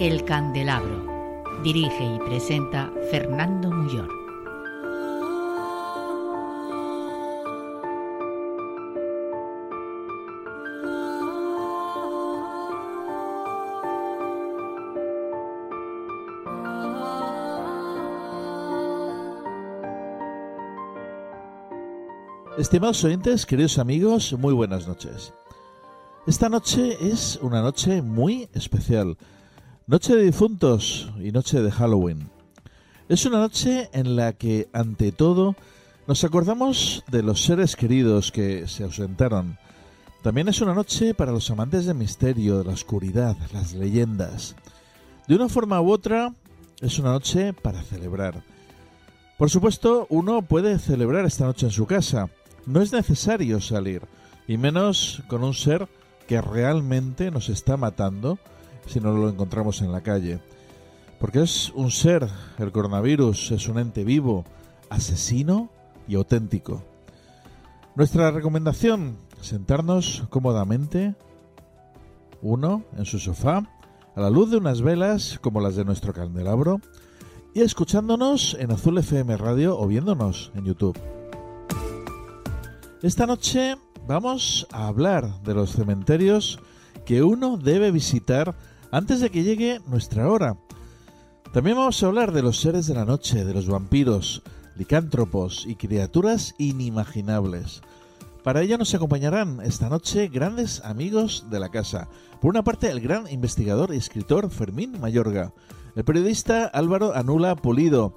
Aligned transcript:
El 0.00 0.24
Candelabro. 0.24 1.52
Dirige 1.62 2.02
y 2.02 2.18
presenta 2.20 2.90
Fernando 3.10 3.70
Muyor. 3.70 4.08
Estimados 22.56 23.04
oyentes, 23.04 23.44
queridos 23.44 23.78
amigos, 23.78 24.32
muy 24.32 24.54
buenas 24.54 24.88
noches. 24.88 25.34
Esta 26.26 26.48
noche 26.48 26.96
es 27.02 27.38
una 27.42 27.60
noche 27.60 28.00
muy 28.00 28.48
especial 28.54 29.18
Noche 29.90 30.14
de 30.14 30.22
difuntos 30.22 31.10
y 31.20 31.32
noche 31.32 31.60
de 31.60 31.72
Halloween. 31.72 32.30
Es 33.08 33.26
una 33.26 33.38
noche 33.38 33.90
en 33.92 34.14
la 34.14 34.34
que, 34.34 34.68
ante 34.72 35.10
todo, 35.10 35.56
nos 36.06 36.22
acordamos 36.22 37.02
de 37.10 37.24
los 37.24 37.42
seres 37.42 37.74
queridos 37.74 38.30
que 38.30 38.68
se 38.68 38.84
ausentaron. 38.84 39.58
También 40.22 40.46
es 40.46 40.60
una 40.60 40.74
noche 40.74 41.12
para 41.12 41.32
los 41.32 41.50
amantes 41.50 41.86
del 41.86 41.96
misterio, 41.96 42.58
de 42.58 42.66
la 42.66 42.74
oscuridad, 42.74 43.36
las 43.52 43.72
leyendas. 43.72 44.54
De 45.26 45.34
una 45.34 45.48
forma 45.48 45.80
u 45.80 45.90
otra, 45.90 46.32
es 46.80 47.00
una 47.00 47.10
noche 47.10 47.52
para 47.52 47.82
celebrar. 47.82 48.44
Por 49.38 49.50
supuesto, 49.50 50.06
uno 50.08 50.42
puede 50.42 50.78
celebrar 50.78 51.24
esta 51.24 51.46
noche 51.46 51.66
en 51.66 51.72
su 51.72 51.86
casa. 51.86 52.30
No 52.64 52.80
es 52.80 52.92
necesario 52.92 53.60
salir, 53.60 54.02
y 54.46 54.56
menos 54.56 55.24
con 55.26 55.42
un 55.42 55.52
ser 55.52 55.88
que 56.28 56.40
realmente 56.40 57.32
nos 57.32 57.48
está 57.48 57.76
matando 57.76 58.38
si 58.90 58.98
no 58.98 59.12
lo 59.12 59.28
encontramos 59.28 59.82
en 59.82 59.92
la 59.92 60.00
calle. 60.00 60.40
Porque 61.20 61.42
es 61.42 61.70
un 61.74 61.90
ser, 61.90 62.26
el 62.58 62.72
coronavirus 62.72 63.52
es 63.52 63.68
un 63.68 63.78
ente 63.78 64.04
vivo, 64.04 64.44
asesino 64.88 65.70
y 66.08 66.16
auténtico. 66.16 66.82
Nuestra 67.94 68.30
recomendación, 68.32 69.16
sentarnos 69.40 70.24
cómodamente, 70.28 71.14
uno 72.42 72.84
en 72.96 73.04
su 73.04 73.18
sofá, 73.18 73.62
a 74.16 74.20
la 74.20 74.30
luz 74.30 74.50
de 74.50 74.56
unas 74.56 74.82
velas 74.82 75.38
como 75.40 75.60
las 75.60 75.76
de 75.76 75.84
nuestro 75.84 76.12
candelabro, 76.12 76.80
y 77.54 77.60
escuchándonos 77.60 78.56
en 78.58 78.72
Azul 78.72 78.98
FM 78.98 79.36
Radio 79.36 79.78
o 79.78 79.86
viéndonos 79.86 80.50
en 80.54 80.64
YouTube. 80.64 80.98
Esta 83.02 83.26
noche 83.26 83.76
vamos 84.06 84.66
a 84.72 84.88
hablar 84.88 85.42
de 85.42 85.54
los 85.54 85.72
cementerios 85.72 86.58
que 87.04 87.22
uno 87.22 87.56
debe 87.56 87.90
visitar 87.90 88.54
antes 88.90 89.20
de 89.20 89.30
que 89.30 89.42
llegue 89.42 89.80
nuestra 89.86 90.28
hora. 90.28 90.56
También 91.52 91.76
vamos 91.76 92.02
a 92.02 92.06
hablar 92.06 92.32
de 92.32 92.42
los 92.42 92.60
seres 92.60 92.86
de 92.86 92.94
la 92.94 93.04
noche, 93.04 93.44
de 93.44 93.54
los 93.54 93.66
vampiros, 93.66 94.42
licántropos 94.76 95.66
y 95.66 95.74
criaturas 95.74 96.54
inimaginables. 96.58 97.82
Para 98.42 98.62
ello 98.62 98.78
nos 98.78 98.94
acompañarán 98.94 99.60
esta 99.62 99.88
noche 99.88 100.28
grandes 100.28 100.82
amigos 100.84 101.46
de 101.50 101.60
la 101.60 101.68
casa. 101.68 102.08
Por 102.40 102.50
una 102.50 102.64
parte, 102.64 102.90
el 102.90 103.00
gran 103.00 103.30
investigador 103.30 103.92
y 103.92 103.98
escritor 103.98 104.50
Fermín 104.50 104.98
Mayorga, 105.00 105.52
el 105.94 106.04
periodista 106.04 106.64
Álvaro 106.66 107.14
Anula 107.14 107.56
Pulido, 107.56 108.16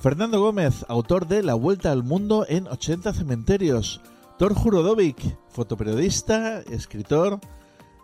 Fernando 0.00 0.40
Gómez, 0.40 0.84
autor 0.88 1.28
de 1.28 1.44
La 1.44 1.54
Vuelta 1.54 1.92
al 1.92 2.02
Mundo 2.02 2.44
en 2.48 2.66
80 2.66 3.12
Cementerios, 3.12 4.00
Thor 4.38 4.54
Jurodovic, 4.54 5.38
fotoperiodista, 5.50 6.60
escritor, 6.62 7.38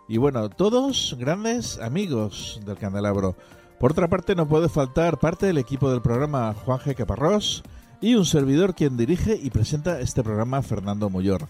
y 0.09 0.17
bueno, 0.17 0.49
todos 0.49 1.15
grandes 1.19 1.77
amigos 1.77 2.59
del 2.65 2.77
candelabro. 2.77 3.37
Por 3.79 3.91
otra 3.91 4.09
parte, 4.09 4.35
no 4.35 4.49
puede 4.49 4.67
faltar 4.67 5.19
parte 5.19 5.45
del 5.45 5.59
equipo 5.59 5.91
del 5.91 6.01
programa 6.01 6.55
Juan 6.65 6.79
G. 6.79 6.95
Caparrós 6.95 7.63
y 8.01 8.15
un 8.15 8.25
servidor 8.25 8.73
quien 8.73 8.97
dirige 8.97 9.39
y 9.39 9.51
presenta 9.51 10.01
este 10.01 10.23
programa, 10.23 10.63
Fernando 10.63 11.11
Muyor. 11.11 11.47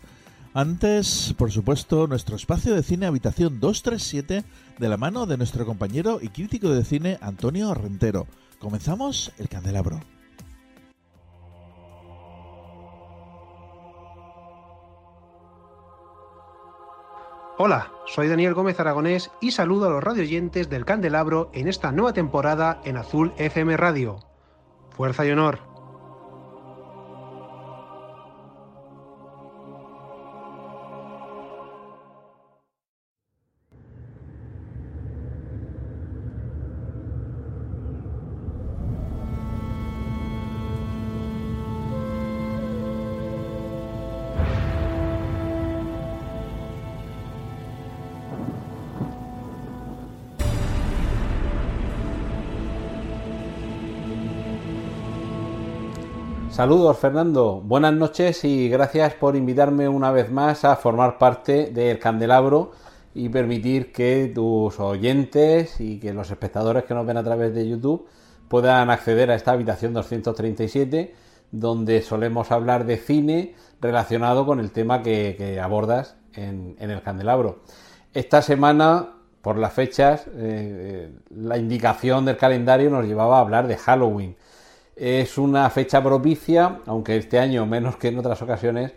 Antes, 0.53 1.33
por 1.37 1.51
supuesto, 1.51 2.05
nuestro 2.07 2.35
espacio 2.35 2.75
de 2.75 2.83
cine 2.83 3.05
Habitación 3.05 3.61
237 3.61 4.43
de 4.77 4.89
la 4.89 4.97
mano 4.97 5.25
de 5.25 5.37
nuestro 5.37 5.65
compañero 5.65 6.19
y 6.21 6.27
crítico 6.27 6.69
de 6.69 6.83
cine 6.83 7.17
Antonio 7.21 7.73
Rentero. 7.73 8.27
Comenzamos 8.59 9.31
el 9.37 9.47
candelabro. 9.47 10.01
Hola, 17.61 17.91
soy 18.05 18.29
Daniel 18.29 18.53
Gómez 18.53 18.79
Aragonés 18.79 19.31
y 19.41 19.51
saludo 19.51 19.87
a 19.87 19.89
los 19.89 20.01
radioyentes 20.01 20.69
del 20.69 20.85
Candelabro 20.85 21.49
en 21.51 21.67
esta 21.67 21.91
nueva 21.91 22.13
temporada 22.13 22.79
en 22.85 22.95
Azul 22.95 23.33
FM 23.35 23.75
Radio. 23.75 24.19
Fuerza 24.91 25.25
y 25.25 25.31
honor. 25.31 25.68
Saludos 56.59 56.97
Fernando, 56.97 57.61
buenas 57.61 57.93
noches 57.93 58.43
y 58.43 58.67
gracias 58.67 59.13
por 59.13 59.37
invitarme 59.37 59.87
una 59.87 60.11
vez 60.11 60.29
más 60.29 60.65
a 60.65 60.75
formar 60.75 61.17
parte 61.17 61.71
del 61.71 61.99
Candelabro 61.99 62.73
y 63.13 63.29
permitir 63.29 63.93
que 63.93 64.29
tus 64.35 64.77
oyentes 64.77 65.79
y 65.79 66.01
que 66.01 66.13
los 66.13 66.29
espectadores 66.29 66.83
que 66.83 66.93
nos 66.93 67.07
ven 67.07 67.15
a 67.15 67.23
través 67.23 67.55
de 67.55 67.65
YouTube 67.65 68.07
puedan 68.49 68.89
acceder 68.89 69.31
a 69.31 69.35
esta 69.35 69.51
habitación 69.51 69.93
237 69.93 71.15
donde 71.53 72.01
solemos 72.01 72.51
hablar 72.51 72.85
de 72.85 72.97
cine 72.97 73.55
relacionado 73.79 74.45
con 74.45 74.59
el 74.59 74.71
tema 74.71 75.01
que, 75.01 75.61
abordas 75.63 76.17
en, 76.33 76.75
el 76.77 77.01
Candelabro. 77.01 77.59
Esta 78.13 78.41
semana, 78.41 79.13
por 79.41 79.57
las 79.57 79.71
fechas, 79.71 80.27
eh, 80.27 80.31
eh, 80.35 81.11
la 81.29 81.57
indicación 81.57 82.25
del 82.25 82.35
calendario 82.35 82.89
nos 82.89 83.05
llevaba 83.05 83.37
a 83.37 83.41
hablar 83.43 83.65
de 83.65 83.77
Halloween. 83.77 84.35
Es 84.99 85.37
una 85.37 85.69
fecha 85.69 86.03
propicia, 86.03 86.81
aunque 86.85 87.15
este 87.15 87.39
año 87.39 87.65
menos 87.65 87.95
que 87.95 88.09
en 88.09 88.19
otras 88.19 88.41
ocasiones, 88.41 88.91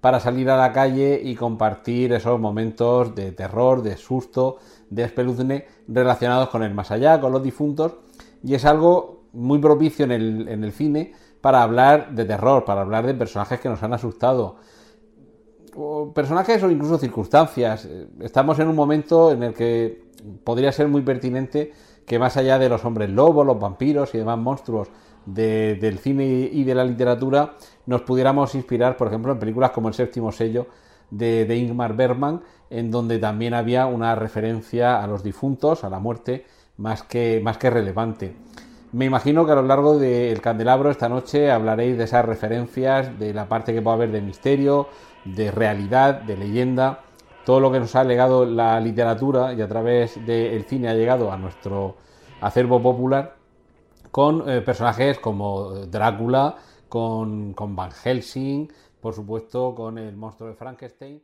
para 0.00 0.18
salir 0.18 0.50
a 0.50 0.56
la 0.56 0.72
calle 0.72 1.20
y 1.22 1.36
compartir 1.36 2.12
esos 2.12 2.40
momentos 2.40 3.14
de 3.14 3.30
terror, 3.30 3.80
de 3.80 3.96
susto, 3.96 4.56
de 4.90 5.04
espeluzne 5.04 5.64
relacionados 5.86 6.48
con 6.48 6.64
el 6.64 6.74
más 6.74 6.90
allá, 6.90 7.20
con 7.20 7.30
los 7.30 7.40
difuntos, 7.40 7.94
y 8.42 8.54
es 8.54 8.64
algo 8.64 9.26
muy 9.32 9.60
propicio 9.60 10.04
en 10.06 10.10
el, 10.10 10.48
en 10.48 10.64
el 10.64 10.72
cine 10.72 11.12
para 11.40 11.62
hablar 11.62 12.12
de 12.12 12.24
terror, 12.24 12.64
para 12.64 12.80
hablar 12.80 13.06
de 13.06 13.14
personajes 13.14 13.60
que 13.60 13.68
nos 13.68 13.80
han 13.84 13.94
asustado, 13.94 14.56
o 15.76 16.12
personajes 16.12 16.60
o 16.64 16.70
incluso 16.70 16.98
circunstancias. 16.98 17.88
Estamos 18.18 18.58
en 18.58 18.66
un 18.66 18.74
momento 18.74 19.30
en 19.30 19.44
el 19.44 19.54
que 19.54 20.02
podría 20.42 20.72
ser 20.72 20.88
muy 20.88 21.02
pertinente 21.02 21.72
que 22.06 22.18
más 22.18 22.36
allá 22.36 22.58
de 22.58 22.68
los 22.68 22.84
hombres 22.84 23.10
lobos, 23.10 23.46
los 23.46 23.58
vampiros 23.58 24.14
y 24.14 24.18
demás 24.18 24.38
monstruos 24.38 24.88
del 25.26 25.98
cine 25.98 26.24
y 26.52 26.64
de 26.64 26.74
la 26.74 26.84
literatura, 26.84 27.54
nos 27.86 28.02
pudiéramos 28.02 28.54
inspirar, 28.54 28.96
por 28.96 29.08
ejemplo, 29.08 29.32
en 29.32 29.38
películas 29.38 29.70
como 29.70 29.88
El 29.88 29.94
séptimo 29.94 30.32
sello 30.32 30.66
de, 31.10 31.46
de 31.46 31.56
Ingmar 31.56 31.96
Bergman, 31.96 32.42
en 32.70 32.90
donde 32.90 33.18
también 33.18 33.54
había 33.54 33.86
una 33.86 34.14
referencia 34.14 35.02
a 35.02 35.06
los 35.06 35.22
difuntos, 35.22 35.84
a 35.84 35.90
la 35.90 35.98
muerte, 35.98 36.44
más 36.76 37.02
que, 37.02 37.40
más 37.42 37.56
que 37.58 37.70
relevante. 37.70 38.36
Me 38.92 39.06
imagino 39.06 39.44
que 39.44 39.52
a 39.52 39.56
lo 39.56 39.62
largo 39.62 39.98
del 39.98 40.40
candelabro 40.40 40.90
esta 40.90 41.08
noche 41.08 41.50
hablaréis 41.50 41.98
de 41.98 42.04
esas 42.04 42.24
referencias, 42.24 43.18
de 43.18 43.34
la 43.34 43.48
parte 43.48 43.74
que 43.74 43.82
puede 43.82 43.96
haber 43.96 44.12
de 44.12 44.20
misterio, 44.20 44.88
de 45.24 45.50
realidad, 45.50 46.20
de 46.20 46.36
leyenda, 46.36 47.00
todo 47.44 47.60
lo 47.60 47.70
que 47.70 47.80
nos 47.80 47.94
ha 47.94 48.04
legado 48.04 48.44
la 48.44 48.80
literatura 48.80 49.52
y 49.52 49.60
a 49.60 49.68
través 49.68 50.24
del 50.24 50.64
cine 50.64 50.88
ha 50.88 50.94
llegado 50.94 51.30
a 51.30 51.36
nuestro 51.36 51.96
acervo 52.40 52.82
popular 52.82 53.36
con 54.10 54.48
eh, 54.48 54.60
personajes 54.60 55.18
como 55.18 55.70
Drácula, 55.86 56.56
con, 56.88 57.52
con 57.52 57.74
Van 57.74 57.90
Helsing, 57.90 58.68
por 59.00 59.14
supuesto 59.14 59.74
con 59.74 59.98
el 59.98 60.16
monstruo 60.16 60.48
de 60.48 60.54
Frankenstein. 60.54 61.22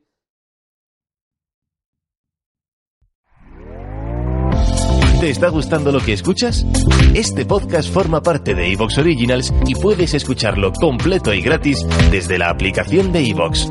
¿Te 5.21 5.29
está 5.29 5.51
gustando 5.51 5.93
lo 5.93 6.01
que 6.01 6.15
escuchas? 6.15 6.65
Este 7.15 7.45
podcast 7.45 7.93
forma 7.93 8.23
parte 8.23 8.55
de 8.55 8.73
Evox 8.73 8.97
Originals 8.97 9.53
y 9.67 9.75
puedes 9.75 10.15
escucharlo 10.15 10.73
completo 10.73 11.35
y 11.35 11.43
gratis 11.43 11.87
desde 12.11 12.39
la 12.39 12.49
aplicación 12.49 13.13
de 13.13 13.29
Evox. 13.29 13.71